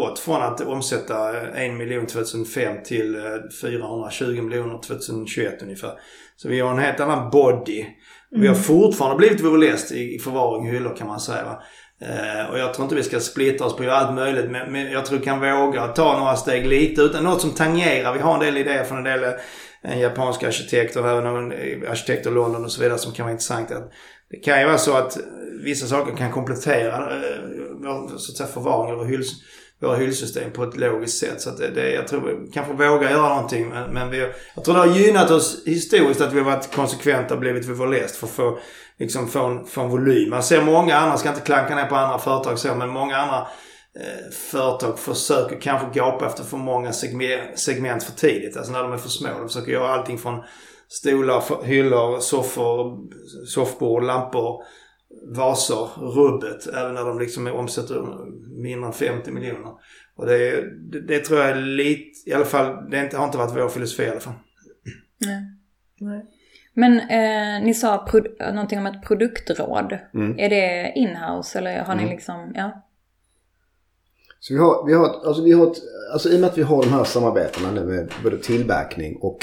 [0.00, 3.22] gått från att omsätta 1 miljon 2005 till eh,
[3.62, 5.92] 420 miljoner 2021 ungefär.
[6.36, 7.86] Så vi har en helt annan body.
[8.30, 11.44] Vi har fortfarande blivit voläst i förvaring i hyllor kan man säga.
[11.44, 11.62] Va?
[12.00, 14.50] Eh, och jag tror inte vi ska splittra oss på allt möjligt.
[14.50, 18.12] Men, men jag tror vi kan våga ta några steg lite utan något som tangerar.
[18.14, 19.30] Vi har en del idéer från en del eh,
[19.82, 23.24] en japansk arkitekt och även någon eh, arkitekt i London och så vidare som kan
[23.24, 23.70] vara intressant.
[23.70, 23.92] Att
[24.30, 25.18] det kan ju vara så att
[25.64, 27.40] vissa saker kan komplettera eh,
[27.72, 29.32] vår så att säga, förvaring eller hyls,
[29.80, 31.40] våra hyllsystem på ett logiskt sätt.
[31.40, 33.68] Så att det, det, jag tror vi kanske vågar göra någonting.
[33.68, 34.18] Men, men vi,
[34.54, 38.16] jag tror det har gynnat oss historiskt att vi har varit konsekventa och blivit voläst
[38.16, 38.58] för att få,
[38.98, 40.30] liksom, få, en, få en volym.
[40.30, 43.46] Man ser många andra, ska inte klanka ner på andra företag så, men många andra
[44.00, 46.92] eh, företag försöker kanske gapa efter för många
[47.54, 48.56] segment för tidigt.
[48.56, 49.28] Alltså när de är för små.
[49.38, 50.44] De försöker göra allting från
[50.88, 52.98] stolar, hyllor, soffor,
[53.46, 54.62] soffbord, lampor,
[55.36, 56.66] vaser, rubbet.
[56.66, 58.02] Även när de liksom omsätter
[58.62, 59.72] mindre än 50 miljoner.
[60.16, 63.24] Och det, det, det tror jag är lite, i alla fall, det har inte- har
[63.24, 64.34] inte varit vår filosofi i alla fall.
[65.18, 65.42] Nej.
[66.00, 66.24] Nej.
[66.74, 69.98] Men eh, ni sa pro- någonting om ett produktråd.
[70.14, 70.38] Mm.
[70.38, 72.82] Är det inhouse eller har ni liksom, ja?
[74.40, 75.76] Så vi har, vi har, alltså vi har ett,
[76.12, 79.38] alltså i och med att vi har de här samarbetena nu med både tillverkning och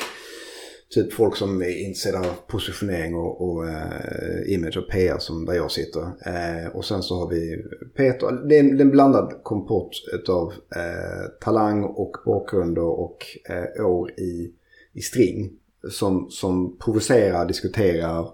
[0.93, 5.53] typ folk som är intresserade av positionering och, och eh, image och PR som där
[5.53, 6.01] jag sitter.
[6.01, 9.91] Eh, och sen så har vi Peter, det är en, det är en blandad kompott
[10.13, 13.17] utav eh, talang och bakgrunder och
[13.49, 14.53] eh, år i,
[14.93, 15.51] i string
[15.91, 18.27] som, som provocerar, diskuterar,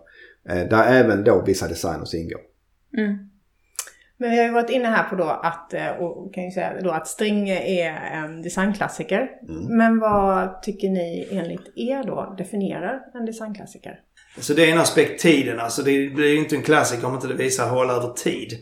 [0.50, 2.41] eh, där även då vissa designers ingår.
[2.98, 3.29] Mm.
[4.21, 6.82] Men vi har ju varit inne här på då att, eh, och kan ju säga
[6.82, 9.29] då att String är en designklassiker.
[9.69, 13.99] Men vad tycker ni enligt er då definierar en designklassiker?
[14.38, 15.60] Så det är en aspekt tiden.
[15.60, 18.53] Alltså det blir ju inte en klassiker om inte det visar hålla över tid.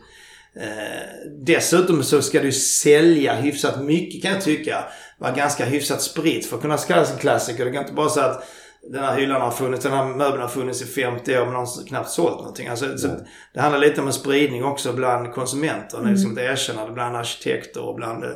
[0.56, 4.84] Eh, dessutom så ska du sälja hyfsat mycket kan jag tycka.
[5.18, 7.66] Vara ganska hyfsat spritt för att kunna kallas en klassiker.
[7.66, 8.44] Det kan inte bara säga att
[8.92, 11.88] den här hyllan har funnits, den här möbeln har funnits i 50 år men har
[11.88, 12.68] knappt sålt någonting.
[12.68, 13.08] Alltså, så
[13.54, 15.98] det handlar lite om en spridning också bland konsumenter.
[15.98, 16.12] Mm.
[16.12, 18.30] Liksom ett erkännande bland arkitekter och bland eh,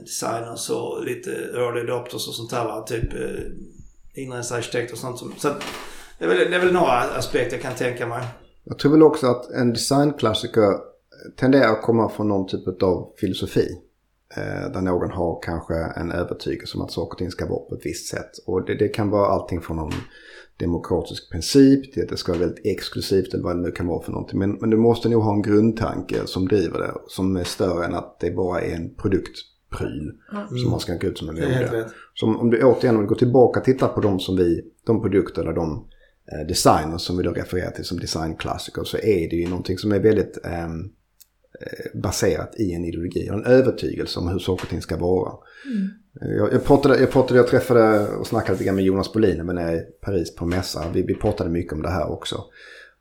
[0.00, 2.82] designers och lite early adopters och sånt där.
[2.82, 5.18] Typ eh, inredningsarkitekter och sånt.
[5.18, 5.62] Som, så att,
[6.18, 8.24] det, är väl, det är väl några aspekter jag kan tänka mig.
[8.64, 10.90] Jag tror väl också att en designklassiker
[11.36, 13.68] tenderar att komma från någon typ av filosofi.
[14.36, 17.74] Eh, där någon har kanske en övertygelse om att saker och ting ska vara på
[17.74, 18.30] ett visst sätt.
[18.46, 19.92] Och det, det kan vara allting från någon
[20.56, 24.02] demokratisk princip till att det ska vara väldigt exklusivt eller vad det nu kan vara
[24.02, 24.38] för någonting.
[24.38, 26.94] Men, men du måste nog ha en grundtanke som driver det.
[27.06, 30.12] Som är större än att det bara är en produktpryl
[30.62, 31.88] som man ska gå ut som en låda.
[32.14, 35.02] Som om du återigen om du går tillbaka och tittar på de som vi, de
[35.02, 35.88] produkter eller de
[36.32, 39.92] eh, designers som vi då refererar till som designklassiker så är det ju någonting som
[39.92, 40.68] är väldigt eh,
[41.94, 45.32] baserat i en ideologi och en övertygelse om hur saker och ting ska vara.
[46.22, 49.46] Eh, Jag, jag, pratade, jag pratade, jag träffade och snackade lite grann med Jonas Bolin
[49.46, 50.84] men är i Paris på mässa.
[50.92, 52.44] Vi, vi pratade mycket om det här också.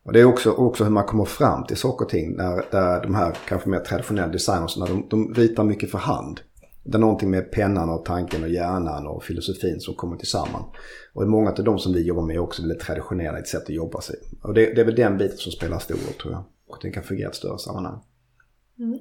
[0.03, 3.01] Och det är också, också hur man kommer fram till saker och ting där, där
[3.01, 6.39] de här kanske mer traditionella designerserna de, de ritar mycket för hand.
[6.83, 10.65] Det är någonting med pennan och tanken och hjärnan och filosofin som kommer tillsammans.
[11.13, 13.63] Och många av de som vi jobbar med är också väldigt traditionella i ett sätt
[13.63, 14.15] att jobba sig.
[14.41, 16.43] Och det, det är väl den biten som spelar stor roll tror jag.
[16.67, 17.99] Och det kan fungera i ett större sammanhang.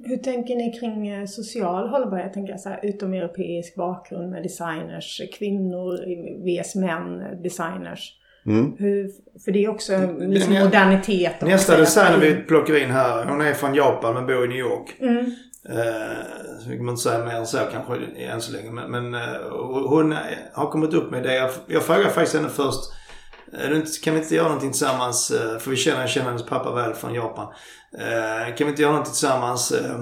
[0.03, 2.33] Hur tänker ni kring eh, social hållbarhet?
[2.33, 5.97] Tänker jag så här, utomeuropeisk bakgrund med designers, kvinnor
[6.45, 8.15] vs män, designers.
[8.45, 8.75] Mm.
[8.79, 9.11] Hur,
[9.45, 11.41] för det är också en liksom nä- modernitet.
[11.41, 14.57] man Nästa designer vi plockar in här, hon är från Japan men bor i New
[14.57, 14.95] York.
[14.99, 15.25] Mm.
[15.69, 18.71] Eh, så kan inte säga mer än så kanske än så länge.
[18.71, 19.19] Men, men eh,
[19.89, 20.15] hon
[20.53, 21.35] har kommit upp med det.
[21.35, 22.98] Jag, jag frågade faktiskt henne först.
[23.75, 25.31] Inte, kan vi inte göra någonting tillsammans?
[25.31, 27.53] eh, För vi känner, känner hennes pappa väl från Japan.
[27.99, 29.99] Eh, kan vi inte göra någonting tillsammans eh,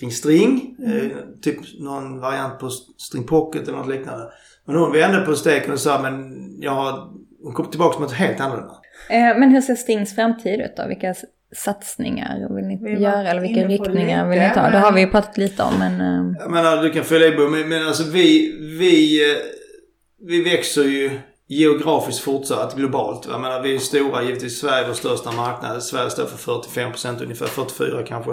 [0.00, 0.76] kring string?
[0.86, 4.28] Eh, typ någon variant på string pocket eller något liknande.
[4.66, 7.08] Men hon vände på steken och sa men jag har...
[7.44, 8.74] Hon kom tillbaka med något helt annorlunda.
[9.10, 10.88] Eh, men hur ser Stings framtid ut då?
[10.88, 11.14] Vilka
[11.56, 14.70] satsningar vill ni Vi göra eller vilka riktningar vill ni ta?
[14.70, 16.00] Det har vi ju pratat lite om men...
[16.00, 19.38] eh, Jag menar, du kan fylla i men, men alltså vi, vi, eh,
[20.26, 21.10] vi växer ju
[21.58, 23.26] geografiskt fortsatt globalt.
[23.30, 25.82] Jag menar, vi är stora, givetvis Sverige är vår största marknad.
[25.82, 28.30] Sverige står för 45% ungefär, 44 kanske.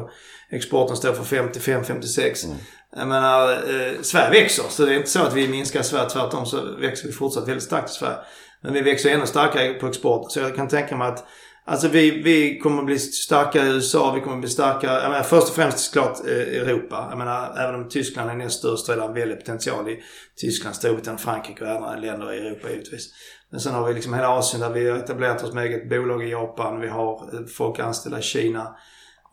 [0.52, 2.56] Exporten står för 55-56.
[2.96, 4.64] Jag menar, eh, Sverige växer.
[4.70, 6.10] Så det är inte så att vi minskar Sverige.
[6.10, 8.18] Tvärtom så växer vi fortsatt väldigt starkt i Sverige.
[8.62, 10.30] Men vi växer ännu starkare på exporten.
[10.30, 11.26] Så jag kan tänka mig att
[11.65, 15.50] Alltså vi, vi kommer bli starkare i USA, vi kommer bli starkare, jag menar, först
[15.50, 17.08] och främst såklart eh, Europa.
[17.10, 20.00] Jag menar, även om Tyskland är näst störst så är det en väldig potential i
[20.41, 23.10] Tyskland, Storbritannien, Frankrike och andra länder i Europa givetvis.
[23.52, 26.24] Men sen har vi liksom hela Asien där vi har etablerat oss med eget bolag
[26.24, 28.76] i Japan, vi har eh, folk anställda i Kina,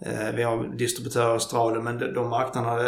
[0.06, 2.82] eh, vi har distributörer i Australien, men de, de marknaderna,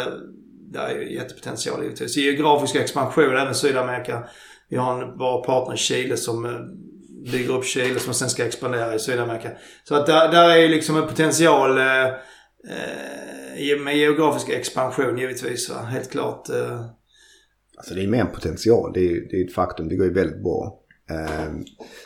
[0.71, 2.17] där- är jättepotential givetvis.
[2.17, 4.23] Geografisk expansion, även Sydamerika.
[4.69, 6.45] Vi har en bra partner i Chile som
[7.31, 9.49] bygger upp Chile som sen ska expandera i Sydamerika.
[9.83, 15.69] Så att där, där är ju liksom en potential eh, eh med geografisk expansion givetvis.
[15.69, 15.81] Va?
[15.81, 16.49] Helt klart.
[16.49, 16.85] Eh,
[17.79, 20.05] Alltså det är mer en potential, det är ju det är ett faktum, det går
[20.05, 20.79] ju väldigt bra.
[21.09, 21.53] Eh,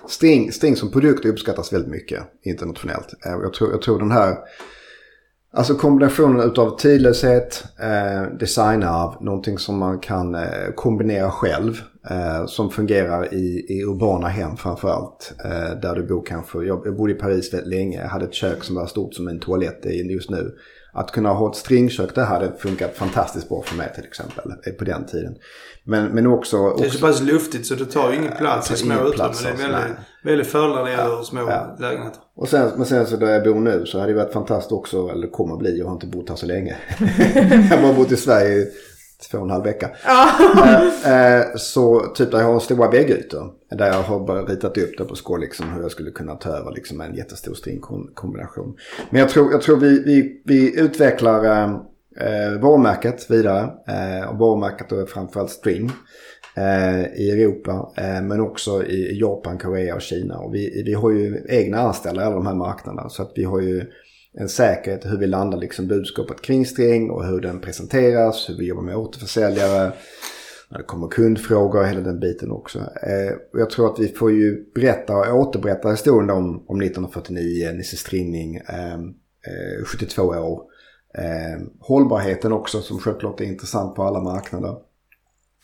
[0.08, 3.13] String, String som produkt uppskattas väldigt mycket internationellt.
[3.26, 4.38] Eh, jag, tror, jag tror den här,
[5.54, 11.82] alltså kombinationen utav tidlöshet, eh, designarv, någonting som man kan eh, kombinera själv.
[12.10, 15.34] Eh, som fungerar i, i urbana hem framförallt.
[15.46, 18.34] Eh, där du bor kanske, jag, jag bodde i Paris väldigt länge, jag hade ett
[18.34, 20.56] kök som var stort som en toalett just nu.
[20.96, 24.74] Att kunna ha ett stringkök det hade funkat fantastiskt bra för mig till exempel eh,
[24.74, 25.36] på den tiden.
[25.84, 26.76] Men, men också...
[26.78, 29.34] det är så pass luftigt så det tar ju ingen plats i små ingen utrymmen.
[29.58, 31.76] Det är väldigt, väldigt fördelar när det gäller små Ja.
[31.80, 32.22] lägenheter.
[32.36, 35.08] Och sen, men sen så där jag bor nu så hade det varit fantastiskt också,
[35.08, 36.78] eller kommer bli, jag har inte bott här så länge.
[37.72, 38.68] jag har bott i Sverige
[39.32, 39.90] två och en halv vecka.
[41.06, 43.52] Eh, så typ där jag har stora väggytor.
[43.70, 46.50] Där jag har bara ritat upp det på skål liksom hur jag skulle kunna ta
[46.50, 48.78] över liksom en jättestor stringkombination.
[49.10, 51.74] Men jag tror, jag tror vi, vi, vi utvecklar eh,
[52.20, 53.70] eh, varumärket vidare.
[53.88, 55.92] Eh, och varumärket är framförallt string
[56.56, 57.92] eh, i Europa.
[57.98, 60.38] Eh, men också i Japan, Korea och Kina.
[60.38, 63.10] Och vi, vi har ju egna anställda i alla de här marknaderna.
[63.10, 63.86] Så att vi har ju
[64.38, 68.67] en säkerhet hur vi landar liksom budskapet kring string och hur den presenteras, hur vi
[68.67, 69.91] jobbar med återförsäljare,
[70.69, 72.80] när det kommer kundfrågor och hela den biten också.
[72.80, 77.98] Eh, jag tror att vi får ju berätta och återberätta historien om, om 1949, Nisse
[77.98, 79.13] Strinning, ehm,
[79.48, 80.62] eh, eh, 72 år.
[81.17, 84.76] Eh, hållbarheten också som självklart är intressant på alla marknader.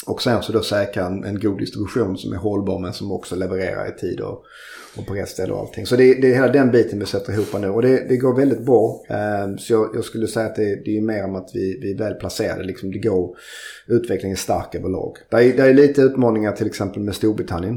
[0.06, 3.36] Och sen så då säkra en, en god distribution som är hållbar men som också
[3.36, 4.44] levererar i tid och,
[4.98, 5.86] och på rätt ställe och allting.
[5.86, 8.36] Så det, det är hela den biten vi sätter ihop nu och det, det går
[8.36, 9.04] väldigt bra.
[9.10, 11.92] Eh, så jag, jag, skulle säga att det, det är mer om att vi, vi
[11.92, 12.64] är väl placerade.
[12.64, 13.38] Liksom det går,
[13.88, 15.18] utvecklingen är stark överlag.
[15.30, 17.76] Det är, det är lite utmaningar till exempel med Storbritannien.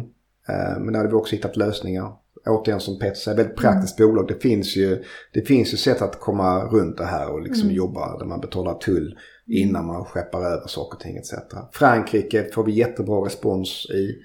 [0.48, 2.12] Eh, men där har vi också hittat lösningar.
[2.46, 4.11] Återigen som Peter säger, väldigt praktiskt mm.
[4.11, 4.28] bolag.
[4.28, 7.76] Det finns, ju, det finns ju sätt att komma runt det här och liksom mm.
[7.76, 11.33] jobba där man betalar tull innan man skeppar över saker och ting etc.
[11.72, 14.16] Frankrike får vi jättebra respons i.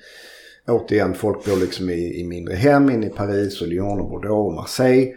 [0.68, 4.48] Återigen, folk bor liksom i, i mindre hem inne i Paris och Lyon och Bordeaux
[4.48, 5.14] och Marseille.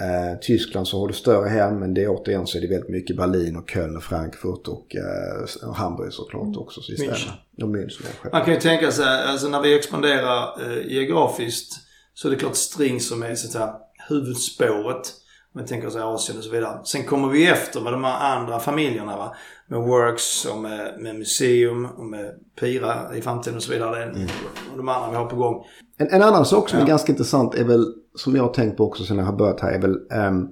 [0.00, 2.90] Eh, Tyskland så har du större hem men det är återigen så är det väldigt
[2.90, 6.58] mycket Berlin och Köln och Frankfurt och, eh, och Hamburg såklart mm.
[6.58, 6.80] också.
[6.80, 8.06] Så München.
[8.32, 11.72] Man kan ju tänka sig, alltså när vi expanderar eh, geografiskt
[12.14, 13.72] så är det klart string som är så här,
[14.08, 15.14] huvudspåret.
[15.58, 16.80] Vi tänker oss Asien och så vidare.
[16.84, 19.34] Sen kommer vi efter med de här andra familjerna va.
[19.66, 24.04] Med Works och med, med Museum och med Pira i framtiden och så vidare.
[24.04, 24.28] Mm.
[24.72, 25.64] Och de andra vi har på gång.
[25.98, 26.84] En, en annan sak som ja.
[26.84, 29.60] är ganska intressant är väl, som jag har tänkt på också sen jag har börjat
[29.60, 30.48] här, är väl um,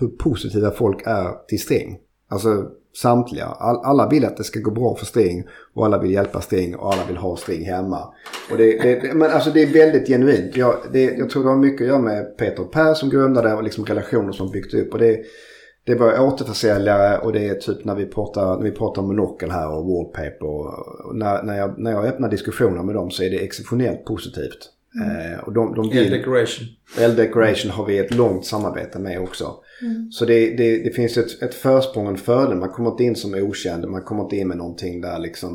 [0.00, 1.98] hur positiva folk är till string.
[2.28, 2.48] Alltså
[2.96, 3.44] samtliga.
[3.44, 6.76] All, alla vill att det ska gå bra för String och alla vill hjälpa String
[6.76, 8.14] och alla vill ha String hemma.
[8.50, 10.56] Och det, det, men alltså det är väldigt genuint.
[10.56, 13.54] Jag, det, jag tror det har mycket att göra med Peter och Per som grundade
[13.54, 14.92] och liksom relationer som byggt upp.
[14.92, 15.20] Och det,
[15.84, 19.50] det var återförsäljare och det är typ när vi pratar, när vi pratar om monokel
[19.50, 20.46] här och wallpaper.
[20.46, 24.72] Och, när, när, jag, när jag öppnar diskussioner med dem så är det exceptionellt positivt.
[25.00, 25.32] Mm.
[25.32, 26.66] Eh, och de, de vill, L-Decoration.
[26.98, 29.54] L-Decoration har vi ett långt samarbete med också.
[29.82, 30.10] Mm.
[30.10, 32.58] Så det, det, det, finns ett, ett försprång och en fördel.
[32.58, 33.88] Man kommer inte in som okänd.
[33.88, 35.54] Man kommer inte in med någonting där liksom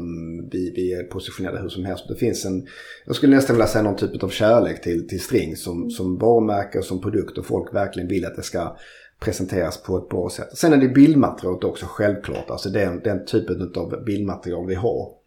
[0.51, 2.05] vi, vi är positionerade hur som helst.
[2.07, 2.67] Det finns en,
[3.05, 5.89] jag skulle nästan vilja säga någon typ av kärlek till, till string som, mm.
[5.89, 7.37] som varumärke och som produkt.
[7.37, 8.77] Och folk verkligen vill att det ska
[9.19, 10.57] presenteras på ett bra sätt.
[10.57, 12.49] Sen är det bildmaterialet också självklart.
[12.49, 15.20] Alltså den, den typen av bildmaterial vi har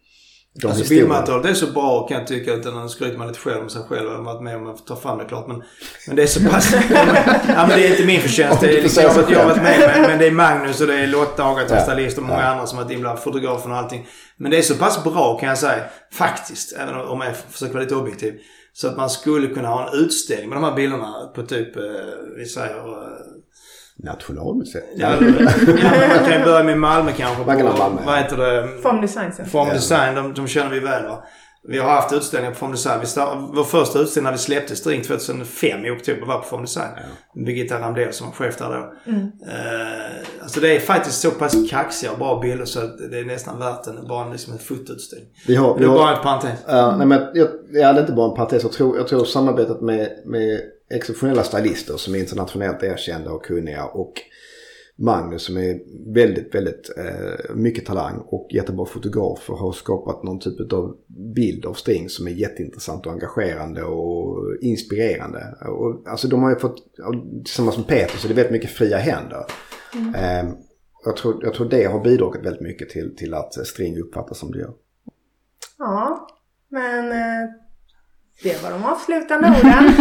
[0.61, 3.61] de alltså bildmaterialet är så bra kan jag tycka utan att skryter man lite själv
[3.61, 4.09] om sig själv.
[4.09, 5.47] Jag har varit med om att ta fram det klart.
[5.47, 5.63] Men,
[6.07, 6.73] men det är så pass...
[7.47, 8.61] ja men det är inte min förtjänst.
[8.61, 10.99] Det är liksom, jag, jag har varit med men, men det är Magnus och det
[10.99, 12.47] är Lotta Agatha Stylist och många ja.
[12.47, 13.21] andra som har varit inblandade.
[13.21, 14.07] Fotografen och allting.
[14.37, 15.83] Men det är så pass bra kan jag säga.
[16.13, 16.73] Faktiskt.
[16.73, 18.33] Även om jag försöker vara lite objektiv.
[18.73, 21.83] Så att man skulle kunna ha en utställning med de här bilderna på typ, eh,
[22.37, 23.24] vi säger eh,
[24.03, 24.83] Nationalmuseet?
[24.95, 27.43] Ja, ja, man kan börja med Malmö kanske.
[27.43, 28.01] På, Malmö.
[28.05, 28.81] Vad heter det?
[28.81, 29.51] Form Design Center.
[29.51, 31.23] Form Design, de, de känner vi väl va?
[31.67, 32.99] Vi har haft utställningar på Form Design.
[32.99, 36.61] Vi start, vår första utställning när vi släppte String 2005 i oktober var på Form
[36.61, 36.89] Design.
[36.95, 37.41] Ja.
[37.45, 39.11] Birgitta Ramdell som var chef där då.
[39.11, 39.21] Mm.
[39.21, 43.25] Uh, alltså det är faktiskt så pass kaxiga och bra bilder så att det är
[43.25, 45.29] nästan värt en, bara liksom en fotoutställning.
[45.47, 46.59] Vi har, det är bara ett parentes.
[46.67, 48.63] Ja, nej men jag, jag hade inte bara en parentes.
[48.63, 53.85] Jag tror, jag tror samarbetet med, med exceptionella stylister som är internationellt erkända och kunniga
[53.85, 54.21] och
[54.97, 55.79] Magnus som är
[56.13, 60.97] väldigt, väldigt eh, mycket talang och jättebra fotograf och har skapat någon typ av
[61.35, 65.55] bild av String som är jätteintressant och engagerande och inspirerande.
[65.67, 66.77] Och, alltså de har ju fått,
[67.43, 69.45] tillsammans med Peter, så det är väldigt mycket fria händer.
[69.95, 70.15] Mm.
[70.15, 70.53] Eh,
[71.05, 74.51] jag, tror, jag tror det har bidragit väldigt mycket till, till att String uppfattas som
[74.51, 74.73] det gör.
[75.77, 76.27] Ja,
[76.69, 77.49] men eh,
[78.43, 79.93] det var de avslutande orden.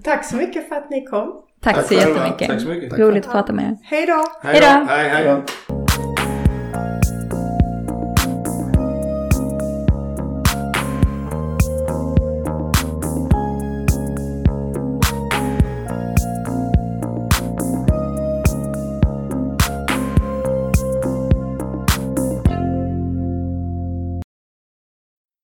[0.04, 1.32] Tack så mycket för att ni kom.
[1.62, 2.48] Tack, Tack så jättemycket.
[2.48, 2.98] Tack så mycket.
[2.98, 3.76] Roligt att prata med er.
[3.82, 4.24] Hej då.
[4.42, 4.66] Hej då.
[4.66, 5.42] Hej, hej.